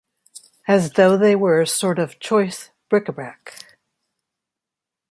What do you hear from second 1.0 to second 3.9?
they were a sort of choice bric-a-brac.